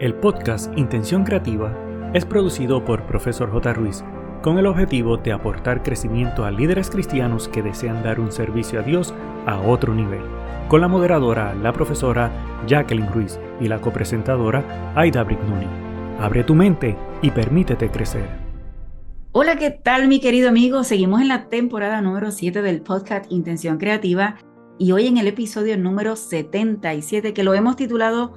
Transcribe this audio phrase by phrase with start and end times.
[0.00, 1.76] El podcast Intención Creativa
[2.14, 3.74] es producido por Profesor J.
[3.74, 4.02] Ruiz
[4.40, 8.82] con el objetivo de aportar crecimiento a líderes cristianos que desean dar un servicio a
[8.82, 9.12] Dios
[9.44, 10.22] a otro nivel,
[10.68, 12.32] con la moderadora, la profesora
[12.66, 15.66] Jacqueline Ruiz y la copresentadora Aida Brignoni.
[16.18, 18.26] Abre tu mente y permítete crecer.
[19.32, 20.82] Hola, ¿qué tal mi querido amigo?
[20.82, 24.36] Seguimos en la temporada número 7 del podcast Intención Creativa
[24.78, 28.32] y hoy en el episodio número 77 que lo hemos titulado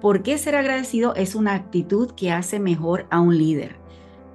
[0.00, 3.76] ¿Por qué ser agradecido es una actitud que hace mejor a un líder?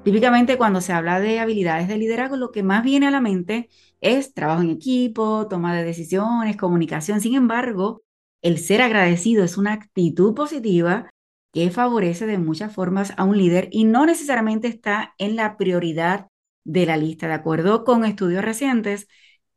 [0.03, 3.69] Típicamente cuando se habla de habilidades de liderazgo, lo que más viene a la mente
[4.01, 7.21] es trabajo en equipo, toma de decisiones, comunicación.
[7.21, 8.01] Sin embargo,
[8.41, 11.09] el ser agradecido es una actitud positiva
[11.53, 16.27] que favorece de muchas formas a un líder y no necesariamente está en la prioridad
[16.63, 17.27] de la lista.
[17.27, 19.07] De acuerdo con estudios recientes,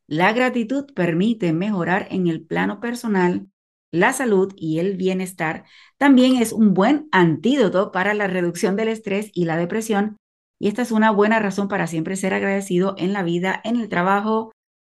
[0.07, 3.49] la gratitud permite mejorar en el plano personal
[3.95, 5.65] la salud y el bienestar,
[5.99, 10.17] también es un buen antídoto para la reducción del estrés y la depresión.
[10.59, 13.89] Y esta es una buena razón para siempre ser agradecido en la vida, en el
[13.89, 14.51] trabajo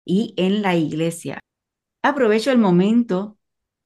[0.04, 1.38] y en la iglesia.
[2.02, 3.38] Aprovecho el momento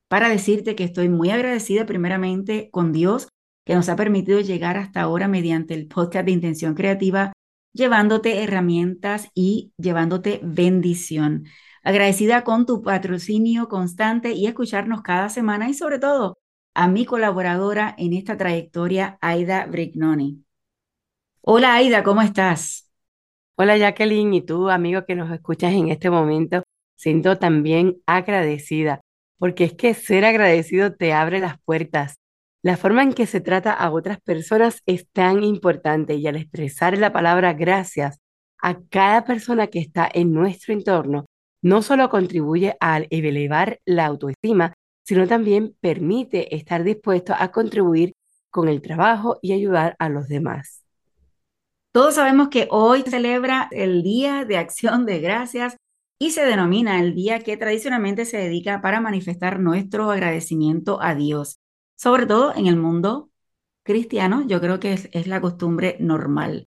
[0.08, 3.28] para decirte que estoy muy agradecida primeramente con Dios
[3.66, 7.34] que nos ha permitido llegar hasta ahora mediante el podcast de Intención Creativa,
[7.74, 11.44] llevándote herramientas y llevándote bendición
[11.82, 16.38] agradecida con tu patrocinio constante y escucharnos cada semana y sobre todo
[16.74, 20.44] a mi colaboradora en esta trayectoria, Aida Brignoni.
[21.42, 22.90] Hola Aida, ¿cómo estás?
[23.56, 26.62] Hola Jacqueline y tú, amigo que nos escuchas en este momento,
[26.96, 29.00] siento también agradecida,
[29.38, 32.16] porque es que ser agradecido te abre las puertas.
[32.62, 36.96] La forma en que se trata a otras personas es tan importante y al expresar
[36.96, 38.20] la palabra gracias
[38.62, 41.26] a cada persona que está en nuestro entorno,
[41.62, 44.74] no solo contribuye a elevar la autoestima,
[45.04, 48.14] sino también permite estar dispuesto a contribuir
[48.50, 50.84] con el trabajo y ayudar a los demás.
[51.92, 55.76] Todos sabemos que hoy celebra el Día de Acción de Gracias
[56.18, 61.58] y se denomina el día que tradicionalmente se dedica para manifestar nuestro agradecimiento a Dios,
[61.96, 63.30] sobre todo en el mundo
[63.82, 66.68] cristiano, yo creo que es la costumbre normal.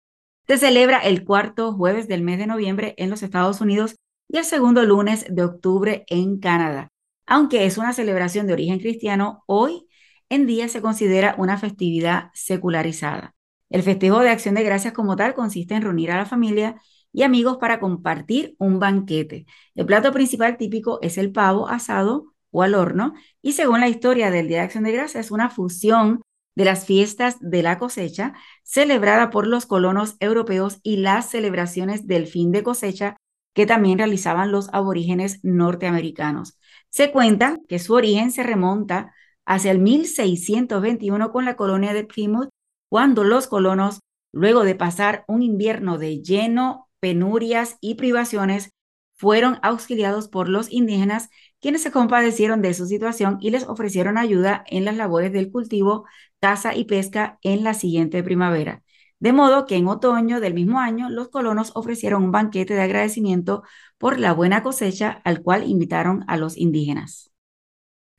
[0.47, 3.97] Se celebra el cuarto jueves del mes de noviembre en los Estados Unidos
[4.31, 6.89] y el segundo lunes de octubre en Canadá.
[7.25, 9.87] Aunque es una celebración de origen cristiano, hoy
[10.29, 13.35] en día se considera una festividad secularizada.
[13.69, 16.81] El festejo de acción de gracias como tal consiste en reunir a la familia
[17.11, 19.45] y amigos para compartir un banquete.
[19.75, 24.31] El plato principal típico es el pavo asado o al horno y según la historia
[24.31, 26.21] del Día de Acción de Gracias es una fusión
[26.55, 28.33] de las fiestas de la cosecha
[28.63, 33.17] celebrada por los colonos europeos y las celebraciones del fin de cosecha
[33.53, 36.57] que también realizaban los aborígenes norteamericanos.
[36.89, 39.13] Se cuenta que su origen se remonta
[39.45, 42.49] hacia el 1621 con la colonia de Plymouth,
[42.89, 43.99] cuando los colonos,
[44.31, 48.71] luego de pasar un invierno de lleno, penurias y privaciones,
[49.13, 51.29] fueron auxiliados por los indígenas,
[51.59, 56.05] quienes se compadecieron de su situación y les ofrecieron ayuda en las labores del cultivo,
[56.39, 58.83] caza y pesca en la siguiente primavera.
[59.21, 63.61] De modo que en otoño del mismo año los colonos ofrecieron un banquete de agradecimiento
[63.99, 67.31] por la buena cosecha al cual invitaron a los indígenas.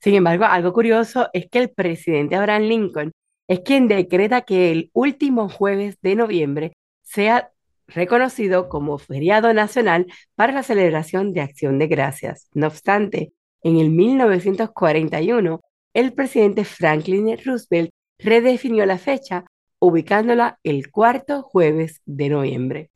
[0.01, 3.13] Sin embargo, algo curioso es que el presidente Abraham Lincoln
[3.49, 7.51] es quien decreta que el último jueves de noviembre sea
[7.89, 12.49] reconocido como feriado nacional para la celebración de Acción de Gracias.
[12.55, 13.33] No obstante,
[13.63, 15.61] en el 1941,
[15.95, 17.91] el presidente Franklin Roosevelt
[18.21, 19.45] redefinió la fecha
[19.83, 22.93] ubicándola el cuarto jueves de noviembre.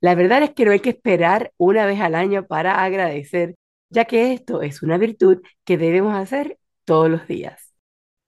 [0.00, 3.54] La verdad es que no hay que esperar una vez al año para agradecer,
[3.90, 7.74] ya que esto es una virtud que debemos hacer todos los días.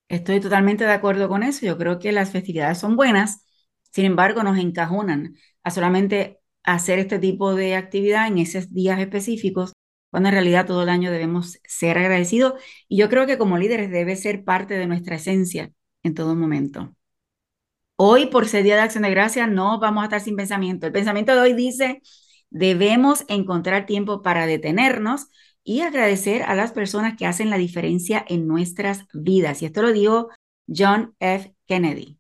[0.09, 1.65] Estoy totalmente de acuerdo con eso.
[1.65, 3.47] Yo creo que las festividades son buenas,
[3.91, 9.73] sin embargo nos encajonan a solamente hacer este tipo de actividad en esos días específicos,
[10.11, 12.63] cuando en realidad todo el año debemos ser agradecidos.
[12.87, 15.73] Y yo creo que como líderes debe ser parte de nuestra esencia
[16.03, 16.95] en todo momento.
[17.97, 20.87] Hoy, por ser Día de Acción de Gracias, no vamos a estar sin pensamiento.
[20.87, 22.03] El pensamiento de hoy dice,
[22.51, 25.29] debemos encontrar tiempo para detenernos
[25.63, 29.63] y agradecer a las personas que hacen la diferencia en nuestras vidas.
[29.63, 30.29] Y esto lo dijo
[30.67, 31.55] John F.
[31.67, 32.19] Kennedy.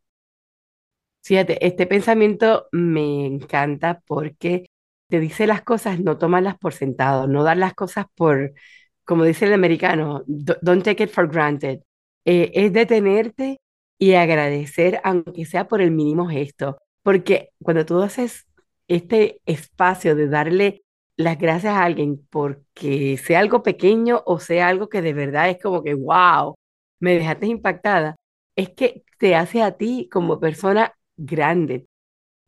[1.25, 4.67] Fíjate, este pensamiento me encanta porque
[5.09, 8.53] te dice las cosas, no tomarlas por sentado, no dar las cosas por,
[9.05, 11.81] como dice el americano, don't take it for granted.
[12.25, 13.59] Eh, es detenerte
[13.99, 18.46] y agradecer, aunque sea por el mínimo gesto, porque cuando tú haces
[18.88, 20.82] este espacio de darle
[21.17, 25.58] las gracias a alguien porque sea algo pequeño o sea algo que de verdad es
[25.62, 26.56] como que, wow,
[27.00, 28.17] me dejaste impactada,
[28.56, 31.87] es que te hace a ti como persona grande,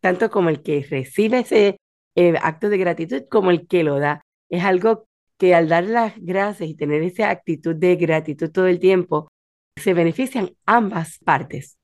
[0.01, 1.79] tanto como el que recibe ese
[2.17, 4.23] eh, acto de gratitud como el que lo da.
[4.49, 5.07] Es algo
[5.39, 9.29] que al dar las gracias y tener esa actitud de gratitud todo el tiempo,
[9.77, 11.79] se benefician ambas partes.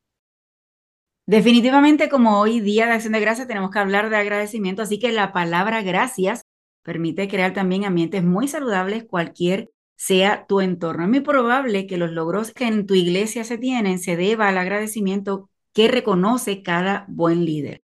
[1.27, 5.13] Definitivamente, como hoy día de acción de gracias, tenemos que hablar de agradecimiento, así que
[5.13, 6.43] la palabra gracias
[6.83, 11.05] permite crear también ambientes muy saludables, cualquier sea tu entorno.
[11.05, 14.59] Es muy probable que los logros que en tu iglesia se tienen se deba al
[14.59, 17.83] agradecimiento que reconoce cada buen líder.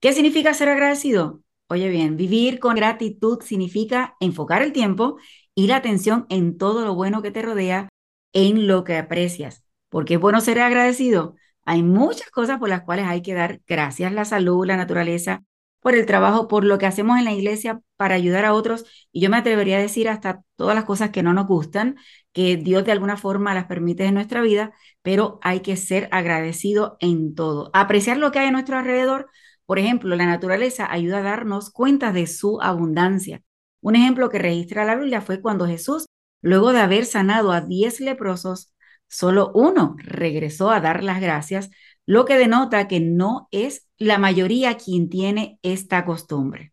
[0.00, 1.42] ¿Qué significa ser agradecido?
[1.68, 5.18] Oye bien, vivir con gratitud significa enfocar el tiempo
[5.54, 7.87] y la atención en todo lo bueno que te rodea,
[8.32, 9.64] en lo que aprecias.
[9.88, 11.36] Porque es bueno ser agradecido.
[11.64, 15.44] Hay muchas cosas por las cuales hay que dar gracias, la salud, la naturaleza,
[15.80, 18.84] por el trabajo, por lo que hacemos en la iglesia para ayudar a otros.
[19.12, 21.96] Y yo me atrevería a decir hasta todas las cosas que no nos gustan,
[22.32, 24.72] que Dios de alguna forma las permite en nuestra vida,
[25.02, 27.70] pero hay que ser agradecido en todo.
[27.74, 29.28] Apreciar lo que hay a nuestro alrededor
[29.68, 33.42] por ejemplo, la naturaleza ayuda a darnos cuenta de su abundancia.
[33.82, 36.06] Un ejemplo que registra la Biblia fue cuando Jesús,
[36.40, 38.74] luego de haber sanado a diez leprosos,
[39.08, 41.70] solo uno regresó a dar las gracias,
[42.06, 46.72] lo que denota que no es la mayoría quien tiene esta costumbre.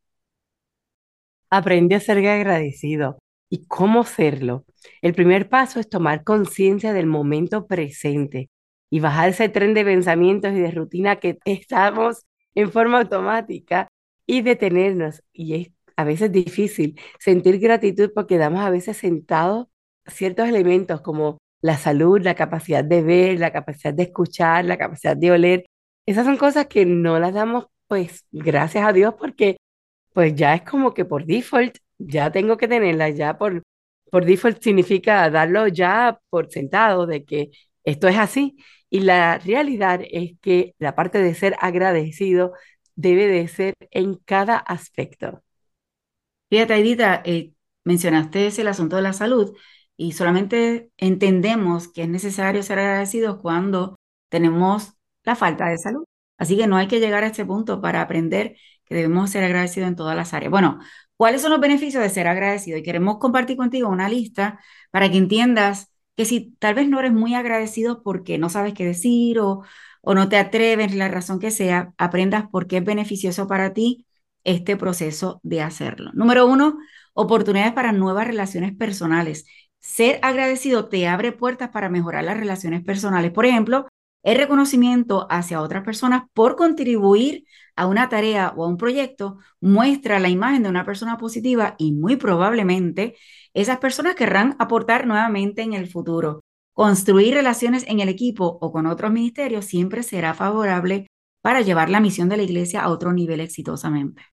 [1.49, 3.19] Aprende a ser agradecido.
[3.49, 4.65] ¿Y cómo serlo?
[5.01, 8.49] El primer paso es tomar conciencia del momento presente
[8.89, 12.25] y bajar ese tren de pensamientos y de rutina que estamos
[12.55, 13.87] en forma automática
[14.25, 15.23] y detenernos.
[15.31, 19.67] Y es a veces difícil sentir gratitud porque damos a veces sentados
[20.07, 25.17] ciertos elementos como la salud, la capacidad de ver, la capacidad de escuchar, la capacidad
[25.17, 25.65] de oler.
[26.05, 29.57] Esas son cosas que no las damos pues gracias a Dios porque
[30.13, 33.63] pues ya es como que por default ya tengo que tenerlas, ya por,
[34.11, 37.51] por default significa darlo ya por sentado de que
[37.83, 38.57] esto es así.
[38.89, 42.53] Y la realidad es que la parte de ser agradecido
[42.95, 45.43] debe de ser en cada aspecto.
[46.55, 47.51] Fíjate, Edita, eh,
[47.83, 49.57] mencionaste el asunto de la salud
[49.97, 53.99] y solamente entendemos que es necesario ser agradecidos cuando
[54.29, 54.93] tenemos
[55.25, 56.05] la falta de salud.
[56.37, 58.55] Así que no hay que llegar a este punto para aprender
[58.85, 60.49] que debemos ser agradecidos en todas las áreas.
[60.49, 60.79] Bueno,
[61.17, 62.77] ¿cuáles son los beneficios de ser agradecido?
[62.77, 64.57] Y queremos compartir contigo una lista
[64.91, 68.85] para que entiendas que si tal vez no eres muy agradecido porque no sabes qué
[68.85, 69.63] decir o,
[70.01, 74.05] o no te atreves, la razón que sea, aprendas por qué es beneficioso para ti
[74.45, 76.11] este proceso de hacerlo.
[76.13, 76.77] Número uno,
[77.13, 79.45] oportunidades para nuevas relaciones personales.
[79.79, 83.31] Ser agradecido te abre puertas para mejorar las relaciones personales.
[83.31, 83.87] Por ejemplo,
[84.23, 87.45] el reconocimiento hacia otras personas por contribuir
[87.75, 91.91] a una tarea o a un proyecto muestra la imagen de una persona positiva y
[91.91, 93.15] muy probablemente
[93.53, 96.41] esas personas querrán aportar nuevamente en el futuro.
[96.73, 101.07] Construir relaciones en el equipo o con otros ministerios siempre será favorable
[101.41, 104.23] para llevar la misión de la iglesia a otro nivel exitosamente.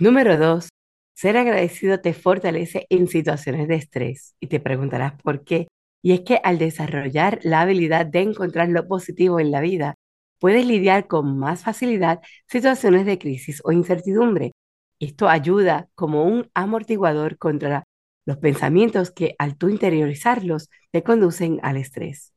[0.00, 0.70] Número dos,
[1.14, 5.68] ser agradecido te fortalece en situaciones de estrés y te preguntarás por qué.
[6.02, 9.96] Y es que al desarrollar la habilidad de encontrar lo positivo en la vida,
[10.38, 14.52] puedes lidiar con más facilidad situaciones de crisis o incertidumbre.
[15.00, 17.84] Esto ayuda como un amortiguador contra
[18.24, 22.32] los pensamientos que al tú interiorizarlos te conducen al estrés.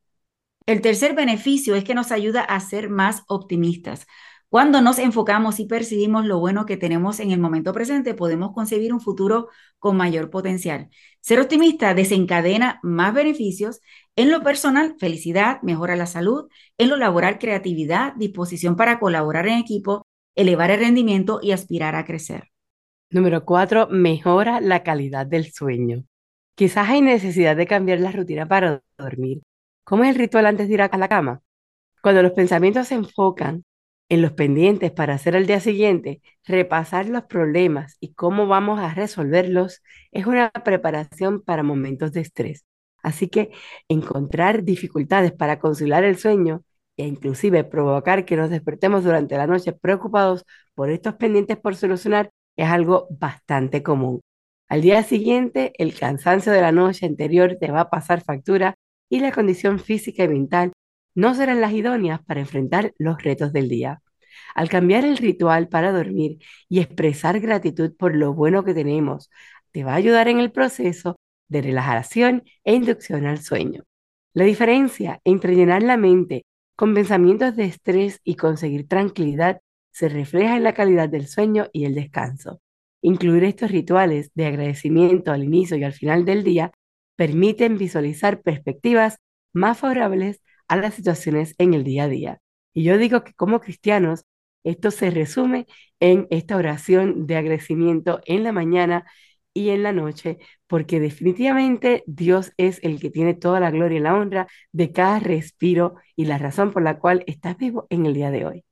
[0.65, 4.05] El tercer beneficio es que nos ayuda a ser más optimistas.
[4.53, 8.93] Cuando nos enfocamos y percibimos lo bueno que tenemos en el momento presente, podemos concebir
[8.93, 10.91] un futuro con mayor potencial.
[11.22, 13.81] Ser optimista desencadena más beneficios
[14.15, 19.57] en lo personal, felicidad, mejora la salud, en lo laboral, creatividad, disposición para colaborar en
[19.57, 20.05] equipo,
[20.36, 22.51] elevar el rendimiento y aspirar a crecer.
[23.10, 26.03] Número cuatro, mejora la calidad del sueño.
[26.53, 29.41] Quizás hay necesidad de cambiar la rutina para dormir.
[29.83, 31.41] ¿Cómo es el ritual antes de ir a la cama?
[32.03, 33.63] Cuando los pensamientos se enfocan
[34.13, 38.93] en los pendientes para hacer el día siguiente, repasar los problemas y cómo vamos a
[38.93, 42.63] resolverlos es una preparación para momentos de estrés.
[43.01, 43.50] Así que
[43.88, 46.63] encontrar dificultades para conciliar el sueño
[46.96, 52.29] e inclusive provocar que nos despertemos durante la noche preocupados por estos pendientes por solucionar
[52.55, 54.22] es algo bastante común.
[54.70, 58.75] Al día siguiente, el cansancio de la noche anterior te va a pasar factura
[59.10, 60.72] y la condición física y mental
[61.15, 64.02] no serán las idóneas para enfrentar los retos del día.
[64.55, 69.29] Al cambiar el ritual para dormir y expresar gratitud por lo bueno que tenemos,
[69.71, 73.83] te va a ayudar en el proceso de relajación e inducción al sueño.
[74.33, 79.61] La diferencia entre llenar la mente con pensamientos de estrés y conseguir tranquilidad
[79.91, 82.59] se refleja en la calidad del sueño y el descanso.
[83.01, 86.71] Incluir estos rituales de agradecimiento al inicio y al final del día
[87.15, 89.17] permiten visualizar perspectivas
[89.53, 92.41] más favorables a las situaciones en el día a día.
[92.74, 94.25] Y yo digo que como cristianos,
[94.63, 95.68] esto se resume
[96.00, 99.06] en esta oración de agradecimiento en la mañana
[99.53, 104.01] y en la noche, porque definitivamente Dios es el que tiene toda la gloria y
[104.01, 108.13] la honra de cada respiro y la razón por la cual estás vivo en el
[108.15, 108.65] día de hoy.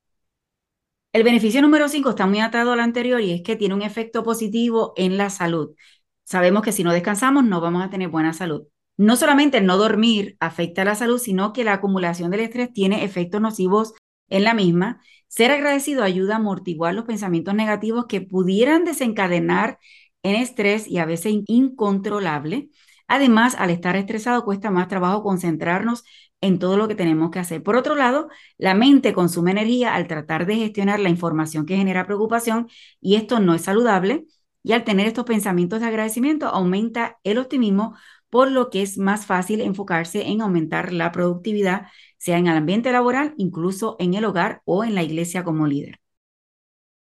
[1.14, 4.24] El beneficio número 5 está muy atado al anterior y es que tiene un efecto
[4.24, 5.76] positivo en la salud.
[6.24, 8.64] Sabemos que si no descansamos no vamos a tener buena salud.
[8.98, 12.72] No solamente el no dormir afecta a la salud, sino que la acumulación del estrés
[12.72, 13.94] tiene efectos nocivos
[14.30, 15.02] en la misma.
[15.28, 19.80] Ser agradecido ayuda a amortiguar los pensamientos negativos que pudieran desencadenar
[20.24, 22.70] en estrés y a veces incontrolable.
[23.08, 26.04] Además, al estar estresado cuesta más trabajo concentrarnos
[26.42, 27.64] en todo lo que tenemos que hacer.
[27.64, 32.06] Por otro lado, la mente consume energía al tratar de gestionar la información que genera
[32.06, 32.68] preocupación
[33.00, 34.26] y esto no es saludable.
[34.64, 37.96] Y al tener estos pensamientos de agradecimiento aumenta el optimismo,
[38.32, 42.92] por lo que es más fácil enfocarse en aumentar la productividad, sea en el ambiente
[42.92, 46.00] laboral, incluso en el hogar o en la iglesia como líder.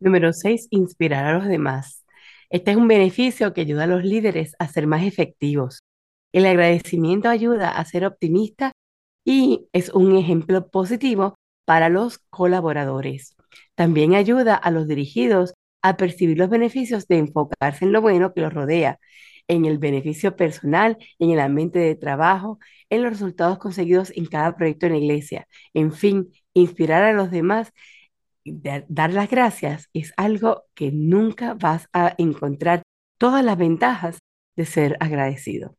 [0.01, 0.69] Número 6.
[0.71, 2.05] Inspirar a los demás.
[2.51, 5.81] Este es un beneficio que ayuda a los líderes a ser más efectivos.
[6.33, 8.73] El agradecimiento ayuda a ser optimista
[9.25, 11.35] y es un ejemplo positivo
[11.65, 13.35] para los colaboradores.
[13.75, 18.41] También ayuda a los dirigidos a percibir los beneficios de enfocarse en lo bueno que
[18.41, 18.99] los rodea,
[19.49, 22.59] en el beneficio personal, en el ambiente de trabajo,
[22.91, 25.49] en los resultados conseguidos en cada proyecto en la iglesia.
[25.75, 27.73] En fin, inspirar a los demás
[28.55, 32.83] dar las gracias es algo que nunca vas a encontrar
[33.19, 34.19] todas las ventajas
[34.57, 35.77] de ser agradecido.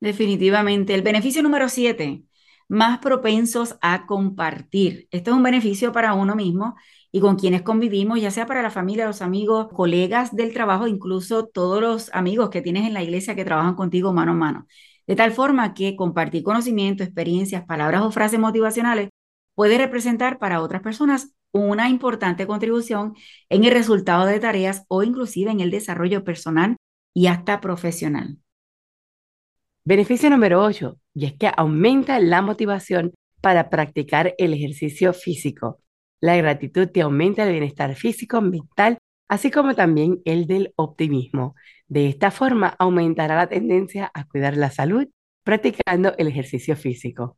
[0.00, 0.94] Definitivamente.
[0.94, 2.22] El beneficio número siete,
[2.70, 5.08] más propensos a compartir.
[5.10, 6.76] Esto es un beneficio para uno mismo
[7.10, 11.46] y con quienes convivimos, ya sea para la familia, los amigos, colegas del trabajo, incluso
[11.46, 14.66] todos los amigos que tienes en la iglesia que trabajan contigo mano a mano.
[15.08, 19.08] De tal forma que compartir conocimiento, experiencias, palabras o frases motivacionales
[19.56, 23.14] puede representar para otras personas una importante contribución
[23.48, 26.76] en el resultado de tareas o inclusive en el desarrollo personal
[27.12, 28.38] y hasta profesional.
[29.90, 35.80] Beneficio número 8, y es que aumenta la motivación para practicar el ejercicio físico.
[36.20, 41.56] La gratitud te aumenta el bienestar físico, mental, así como también el del optimismo.
[41.88, 45.08] De esta forma aumentará la tendencia a cuidar la salud
[45.42, 47.36] practicando el ejercicio físico.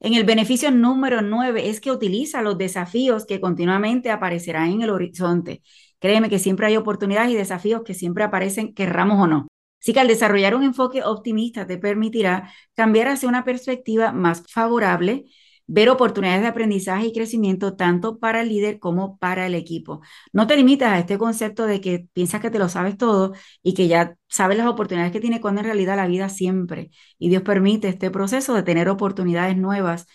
[0.00, 4.90] En el beneficio número nueve es que utiliza los desafíos que continuamente aparecerán en el
[4.90, 5.62] horizonte.
[5.98, 9.47] Créeme que siempre hay oportunidades y desafíos que siempre aparecen, querramos o no.
[9.80, 15.26] Así que al desarrollar un enfoque optimista te permitirá cambiar hacia una perspectiva más favorable
[15.70, 20.00] ver oportunidades de aprendizaje y crecimiento tanto para el líder como para el equipo.
[20.32, 23.74] No te limitas a este concepto de que piensas que te lo sabes todo y
[23.74, 26.90] que ya sabes las oportunidades que tiene cuando en realidad la vida siempre.
[27.18, 30.06] Y Dios permite este proceso de tener oportunidades nuevas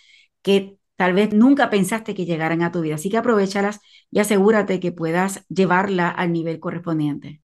[0.42, 2.96] que tal vez nunca pensaste que llegaran a tu vida.
[2.96, 3.80] Así que aprovechalas
[4.12, 7.43] y asegúrate que puedas llevarla al nivel correspondiente.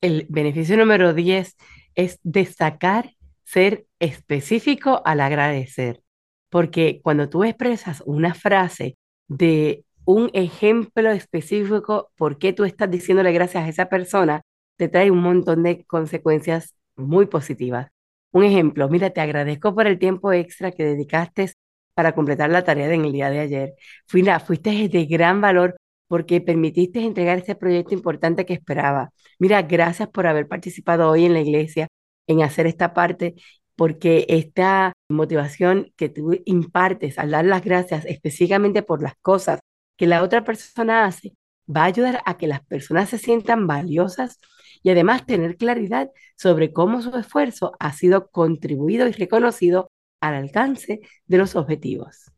[0.00, 1.56] El beneficio número 10
[1.94, 3.12] es destacar,
[3.44, 6.02] ser específico al agradecer.
[6.50, 8.96] Porque cuando tú expresas una frase
[9.28, 14.42] de un ejemplo específico por qué tú estás diciéndole gracias a esa persona,
[14.76, 17.88] te trae un montón de consecuencias muy positivas.
[18.32, 21.52] Un ejemplo, mira, te agradezco por el tiempo extra que dedicaste
[21.94, 23.74] para completar la tarea en el día de ayer.
[24.06, 25.75] fuiste de gran valor
[26.08, 29.10] porque permitiste entregar este proyecto importante que esperaba.
[29.38, 31.88] Mira, gracias por haber participado hoy en la iglesia
[32.26, 33.34] en hacer esta parte
[33.76, 39.60] porque esta motivación que tú impartes al dar las gracias específicamente por las cosas
[39.96, 41.34] que la otra persona hace,
[41.74, 44.38] va a ayudar a que las personas se sientan valiosas
[44.82, 51.00] y además tener claridad sobre cómo su esfuerzo ha sido contribuido y reconocido al alcance
[51.26, 52.32] de los objetivos.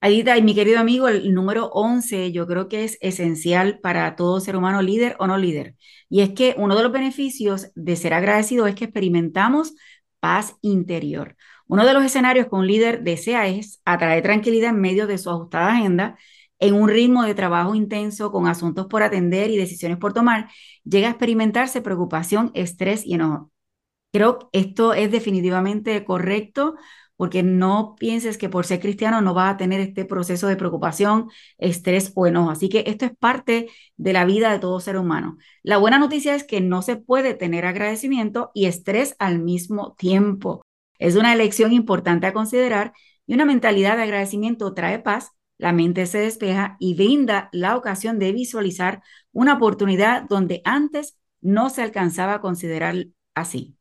[0.00, 4.40] Adita, y mi querido amigo, el número 11 yo creo que es esencial para todo
[4.40, 5.74] ser humano, líder o no líder.
[6.08, 9.74] Y es que uno de los beneficios de ser agradecido es que experimentamos
[10.20, 11.36] paz interior.
[11.66, 15.30] Uno de los escenarios que un líder desea es atraer tranquilidad en medio de su
[15.30, 16.16] ajustada agenda,
[16.60, 20.48] en un ritmo de trabajo intenso, con asuntos por atender y decisiones por tomar,
[20.84, 23.50] llega a experimentarse preocupación, estrés y enojo.
[24.16, 26.76] Creo esto es definitivamente correcto
[27.16, 31.28] porque no pienses que por ser cristiano no vas a tener este proceso de preocupación,
[31.58, 32.48] estrés o enojo.
[32.50, 33.68] Así que esto es parte
[33.98, 35.36] de la vida de todo ser humano.
[35.62, 40.62] La buena noticia es que no se puede tener agradecimiento y estrés al mismo tiempo.
[40.98, 42.94] Es una elección importante a considerar
[43.26, 48.18] y una mentalidad de agradecimiento trae paz, la mente se despeja y brinda la ocasión
[48.18, 53.75] de visualizar una oportunidad donde antes no se alcanzaba a considerar así.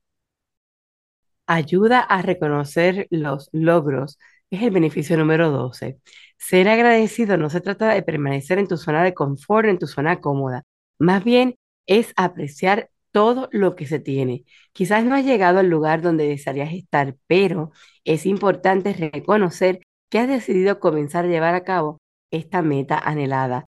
[1.47, 4.17] Ayuda a reconocer los logros.
[4.49, 5.99] Es el beneficio número 12.
[6.37, 10.19] Ser agradecido no se trata de permanecer en tu zona de confort, en tu zona
[10.21, 10.63] cómoda.
[10.99, 11.55] Más bien
[11.87, 14.43] es apreciar todo lo que se tiene.
[14.73, 17.71] Quizás no has llegado al lugar donde desearías estar, pero
[18.03, 21.99] es importante reconocer que has decidido comenzar a llevar a cabo
[22.31, 23.65] esta meta anhelada.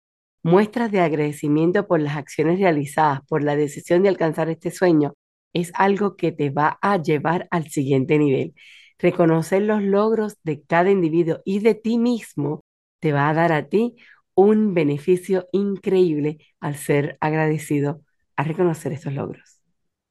[0.44, 5.14] Muestras de agradecimiento por las acciones realizadas, por la decisión de alcanzar este sueño,
[5.52, 8.54] es algo que te va a llevar al siguiente nivel.
[8.98, 12.60] Reconocer los logros de cada individuo y de ti mismo
[13.00, 13.96] te va a dar a ti
[14.34, 18.02] un beneficio increíble al ser agradecido
[18.36, 19.60] a reconocer estos logros.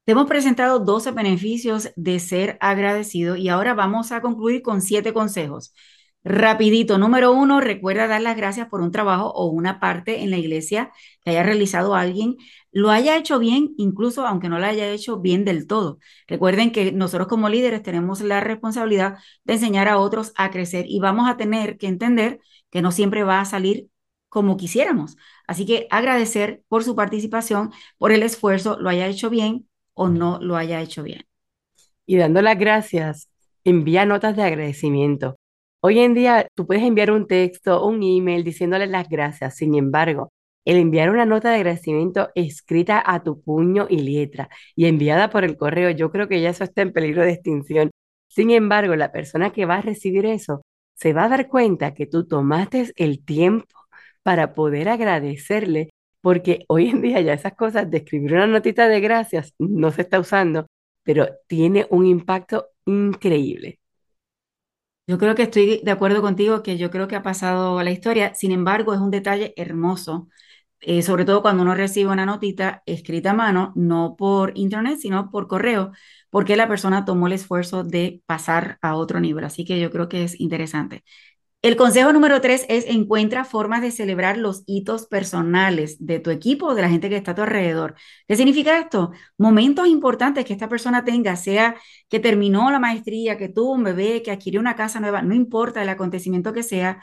[0.04, 5.12] Te hemos presentado 12 beneficios de ser agradecido y ahora vamos a concluir con 7
[5.12, 5.72] consejos.
[6.24, 10.38] Rapidito, número uno, recuerda dar las gracias por un trabajo o una parte en la
[10.38, 10.92] iglesia
[11.24, 12.36] que haya realizado alguien,
[12.72, 15.98] lo haya hecho bien, incluso aunque no lo haya hecho bien del todo.
[16.26, 20.98] Recuerden que nosotros como líderes tenemos la responsabilidad de enseñar a otros a crecer y
[20.98, 23.88] vamos a tener que entender que no siempre va a salir
[24.28, 25.16] como quisiéramos.
[25.46, 30.38] Así que agradecer por su participación, por el esfuerzo, lo haya hecho bien o no
[30.40, 31.26] lo haya hecho bien.
[32.06, 33.28] Y dando las gracias,
[33.64, 35.36] envía notas de agradecimiento.
[35.80, 39.56] Hoy en día tú puedes enviar un texto, un email diciéndole las gracias.
[39.56, 40.32] Sin embargo,
[40.64, 45.44] el enviar una nota de agradecimiento escrita a tu puño y letra y enviada por
[45.44, 47.90] el correo, yo creo que ya eso está en peligro de extinción.
[48.28, 50.62] Sin embargo, la persona que va a recibir eso
[50.94, 53.66] se va a dar cuenta que tú tomaste el tiempo
[54.22, 55.90] para poder agradecerle,
[56.20, 60.02] porque hoy en día ya esas cosas de escribir una notita de gracias no se
[60.02, 60.66] está usando,
[61.02, 63.80] pero tiene un impacto increíble.
[65.06, 68.34] Yo creo que estoy de acuerdo contigo, que yo creo que ha pasado la historia,
[68.34, 70.28] sin embargo es un detalle hermoso,
[70.82, 75.30] eh, sobre todo cuando uno recibe una notita escrita a mano, no por internet, sino
[75.30, 75.92] por correo,
[76.30, 79.44] porque la persona tomó el esfuerzo de pasar a otro nivel.
[79.44, 81.04] Así que yo creo que es interesante.
[81.62, 86.66] El consejo número tres es encuentra formas de celebrar los hitos personales de tu equipo
[86.66, 87.94] o de la gente que está a tu alrededor.
[88.26, 89.12] ¿Qué significa esto?
[89.38, 91.76] Momentos importantes que esta persona tenga, sea
[92.08, 95.82] que terminó la maestría, que tuvo un bebé, que adquirió una casa nueva, no importa
[95.82, 97.00] el acontecimiento que sea,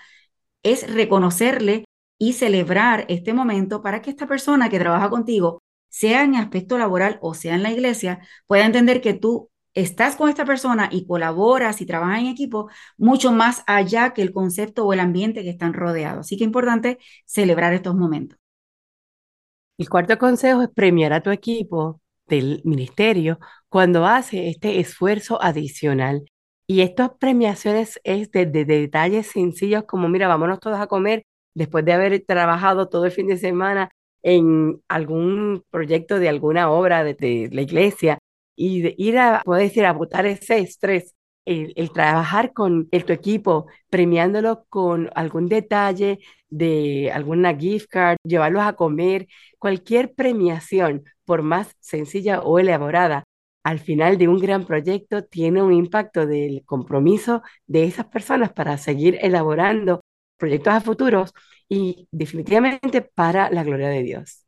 [0.63, 1.85] es reconocerle
[2.19, 7.17] y celebrar este momento para que esta persona que trabaja contigo, sea en aspecto laboral
[7.21, 11.81] o sea en la iglesia, pueda entender que tú estás con esta persona y colaboras
[11.81, 15.73] y trabajas en equipo mucho más allá que el concepto o el ambiente que están
[15.73, 16.27] rodeados.
[16.27, 18.37] Así que es importante celebrar estos momentos.
[19.77, 26.25] El cuarto consejo es premiar a tu equipo del ministerio cuando hace este esfuerzo adicional.
[26.67, 31.85] Y estas premiaciones es desde de detalles sencillos como, mira, vámonos todos a comer después
[31.85, 33.89] de haber trabajado todo el fin de semana
[34.23, 38.19] en algún proyecto de alguna obra de la iglesia
[38.55, 43.13] y de ir a, puedo decir, a botar ese estrés, el, trabajar con el, tu
[43.13, 51.41] equipo, premiándolo con algún detalle de alguna gift card, llevarlos a comer, cualquier premiación, por
[51.41, 53.23] más sencilla o elaborada,
[53.63, 58.77] al final de un gran proyecto tiene un impacto del compromiso de esas personas para
[58.77, 60.01] seguir elaborando
[60.39, 61.33] proyectos a futuros
[61.67, 64.45] y definitivamente para la gloria de Dios.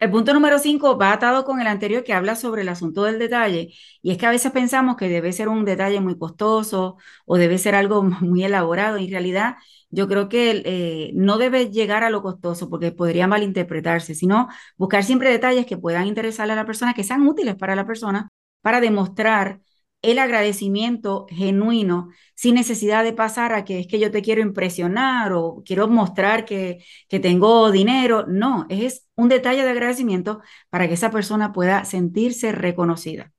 [0.00, 3.18] El punto número cinco va atado con el anterior que habla sobre el asunto del
[3.18, 7.36] detalle y es que a veces pensamos que debe ser un detalle muy costoso o
[7.38, 8.98] debe ser algo muy elaborado.
[8.98, 9.56] En realidad,
[9.90, 15.04] yo creo que eh, no debe llegar a lo costoso porque podría malinterpretarse, sino buscar
[15.04, 18.28] siempre detalles que puedan interesarle a la persona, que sean útiles para la persona
[18.60, 19.60] para demostrar
[20.04, 25.32] el agradecimiento genuino sin necesidad de pasar a que es que yo te quiero impresionar
[25.32, 28.26] o quiero mostrar que, que tengo dinero.
[28.26, 30.40] No, es un detalle de agradecimiento
[30.70, 33.32] para que esa persona pueda sentirse reconocida.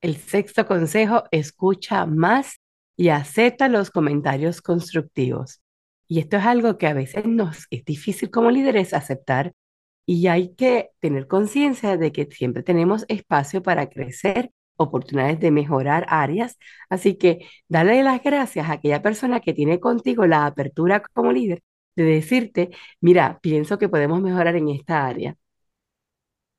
[0.00, 2.60] El sexto consejo, escucha más
[2.96, 5.60] y acepta los comentarios constructivos.
[6.08, 9.52] Y esto es algo que a veces nos es difícil como líderes aceptar
[10.06, 16.06] y hay que tener conciencia de que siempre tenemos espacio para crecer oportunidades de mejorar
[16.08, 16.58] áreas.
[16.88, 21.62] Así que dale las gracias a aquella persona que tiene contigo la apertura como líder
[21.96, 25.36] de decirte, mira, pienso que podemos mejorar en esta área.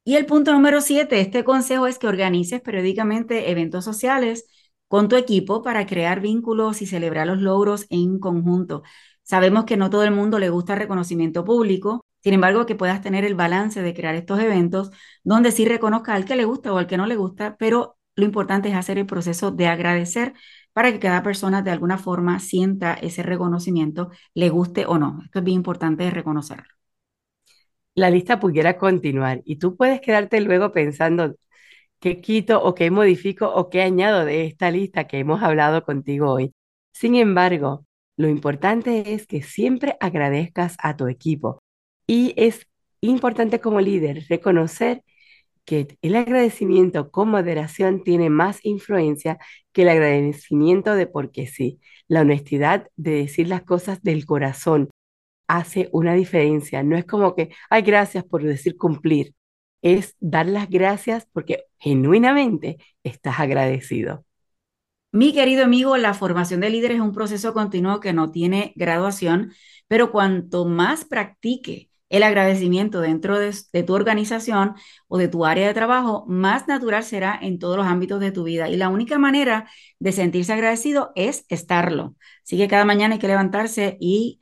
[0.03, 4.45] Y el punto número siete, este consejo es que organices periódicamente eventos sociales
[4.88, 8.84] con tu equipo para crear vínculos y celebrar los logros en conjunto.
[9.23, 13.25] Sabemos que no todo el mundo le gusta reconocimiento público, sin embargo, que puedas tener
[13.25, 14.91] el balance de crear estos eventos
[15.23, 18.25] donde sí reconozca al que le gusta o al que no le gusta, pero lo
[18.25, 20.34] importante es hacer el proceso de agradecer
[20.73, 25.21] para que cada persona de alguna forma sienta ese reconocimiento, le guste o no.
[25.25, 26.67] Esto es bien importante reconocerlo.
[27.95, 31.36] La lista pudiera continuar y tú puedes quedarte luego pensando
[31.99, 36.31] qué quito o qué modifico o qué añado de esta lista que hemos hablado contigo
[36.31, 36.53] hoy.
[36.93, 37.86] Sin embargo,
[38.17, 41.60] lo importante es que siempre agradezcas a tu equipo
[42.05, 42.67] y es
[43.01, 45.03] importante como líder reconocer
[45.65, 49.38] que el agradecimiento con moderación tiene más influencia
[49.71, 51.80] que el agradecimiento de porque sí.
[52.08, 54.89] La honestidad de decir las cosas del corazón
[55.47, 56.84] hace una diferencia.
[56.84, 59.34] No es como que, ay, gracias por decir cumplir.
[59.82, 64.26] Es dar las gracias porque genuinamente estás agradecido.
[65.13, 69.52] Mi querido amigo, la formación de líderes es un proceso continuo que no tiene graduación,
[69.88, 74.76] pero cuanto más practique el agradecimiento dentro de, tu organización
[75.08, 78.43] o de tu área de trabajo, más natural será en todos los ámbitos de tu
[78.43, 78.69] vida.
[78.69, 79.69] Y la única manera
[80.00, 82.15] de sentirse agradecido es estarlo.
[82.43, 84.39] Así que cada mañana hay que levantarse y,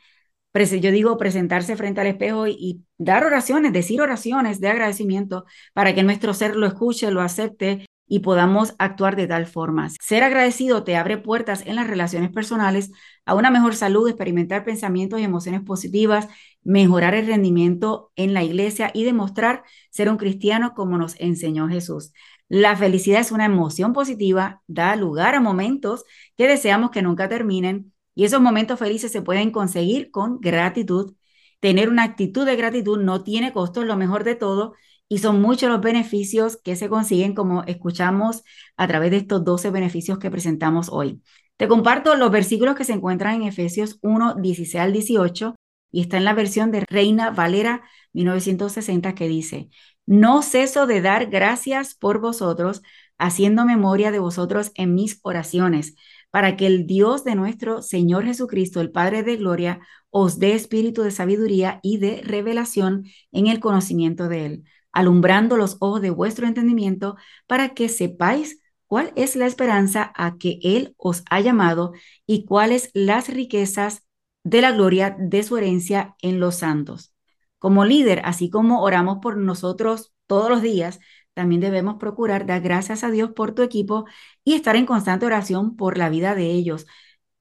[0.81, 5.93] yo digo, presentarse frente al espejo y, y dar oraciones, decir oraciones de agradecimiento para
[5.95, 9.87] que nuestro ser lo escuche, lo acepte y podamos actuar de tal forma.
[10.01, 12.91] Ser agradecido te abre puertas en las relaciones personales
[13.25, 16.27] a una mejor salud, experimentar pensamientos y emociones positivas,
[16.63, 22.11] mejorar el rendimiento en la iglesia y demostrar ser un cristiano como nos enseñó Jesús.
[22.49, 26.03] La felicidad es una emoción positiva, da lugar a momentos
[26.35, 31.13] que deseamos que nunca terminen y esos momentos felices se pueden conseguir con gratitud.
[31.59, 34.73] Tener una actitud de gratitud no tiene costo, lo mejor de todo
[35.09, 38.43] y son muchos los beneficios que se consiguen, como escuchamos
[38.77, 41.21] a través de estos 12 beneficios que presentamos hoy.
[41.57, 45.55] Te comparto los versículos que se encuentran en Efesios 1, 16 al 18
[45.91, 47.81] y está en la versión de Reina Valera
[48.13, 49.69] 1960 que dice,
[50.05, 52.83] no ceso de dar gracias por vosotros,
[53.17, 55.95] haciendo memoria de vosotros en mis oraciones,
[56.29, 59.79] para que el Dios de nuestro Señor Jesucristo, el Padre de Gloria,
[60.11, 64.63] os dé espíritu de sabiduría y de revelación en el conocimiento de Él
[64.99, 67.15] alumbrando los ojos de vuestro entendimiento
[67.47, 71.93] para que sepáis cuál es la esperanza a que Él os ha llamado
[72.25, 74.03] y cuáles las riquezas
[74.43, 77.13] de la gloria de su herencia en los santos.
[77.59, 80.99] Como líder, así como oramos por nosotros todos los días,
[81.33, 84.05] también debemos procurar dar gracias a Dios por tu equipo
[84.43, 86.85] y estar en constante oración por la vida de ellos.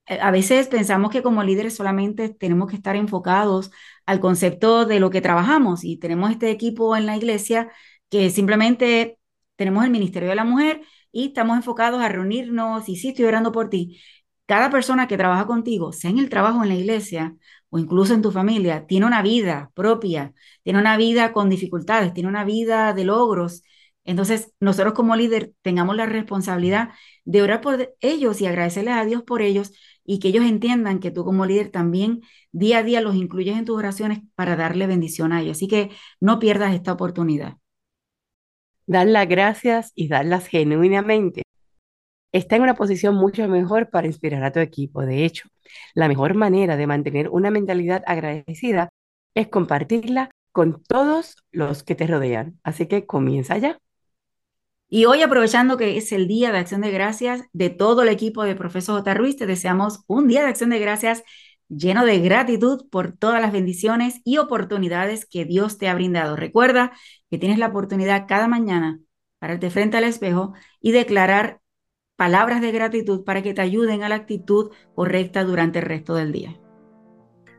[0.07, 3.71] Eh, a veces pensamos que como líderes solamente tenemos que estar enfocados
[4.09, 7.71] al concepto de lo que trabajamos y tenemos este equipo en la iglesia
[8.09, 9.19] que simplemente
[9.57, 10.81] tenemos el Ministerio de la Mujer
[11.13, 14.01] y estamos enfocados a reunirnos y sí estoy orando por ti.
[14.47, 17.37] Cada persona que trabaja contigo, sea en el trabajo en la iglesia
[17.69, 22.31] o incluso en tu familia, tiene una vida propia, tiene una vida con dificultades, tiene
[22.31, 23.63] una vida de logros.
[24.05, 26.91] Entonces, nosotros como líder tengamos la responsabilidad
[27.27, 29.73] de orar por ellos y agradecerles a Dios por ellos
[30.09, 33.67] y que ellos entiendan que tú como líder también día a día los incluyes en
[33.67, 35.59] tus oraciones para darle bendición a ellos.
[35.59, 37.59] Así que no pierdas esta oportunidad.
[38.87, 41.43] Dar las gracias y darlas genuinamente.
[42.33, 45.03] Está en una posición mucho mejor para inspirar a tu equipo.
[45.05, 45.49] De hecho,
[45.95, 48.91] la mejor manera de mantener una mentalidad agradecida
[49.35, 52.59] es compartirla con todos los que te rodean.
[52.63, 53.79] Así que comienza ya.
[54.91, 58.45] Y hoy, aprovechando que es el Día de Acción de Gracias de todo el equipo
[58.45, 59.15] de Profesor J.
[59.15, 61.23] Ruiz, te deseamos un Día de Acción de Gracias
[61.69, 66.37] lleno de gratitud por todas las bendiciones y oportunidades que Dios te ha brindado.
[66.37, 66.93] Recuerda
[67.31, 69.01] que tienes la oportunidad cada mañana
[69.39, 71.61] para pararte frente al espejo y declarar
[72.17, 76.33] palabras de gratitud para que te ayuden a la actitud correcta durante el resto del
[76.33, 76.59] día.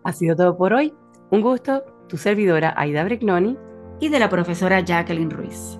[0.04, 0.94] Ha sido todo por hoy.
[1.30, 3.56] Un gusto, tu servidora Aida Brignoni
[4.00, 5.80] y de la profesora Jacqueline Ruiz.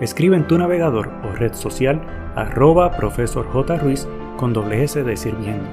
[0.00, 2.00] escribe en tu navegador o red social
[2.34, 3.76] arroba profesor J.
[3.78, 5.64] Ruiz con doble S de sirviendo.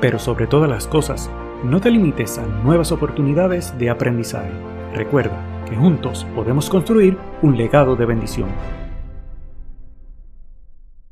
[0.00, 1.30] Pero sobre todas las cosas,
[1.64, 4.50] no te limites a nuevas oportunidades de aprendizaje.
[4.94, 8.48] Recuerda que juntos podemos construir un legado de bendición.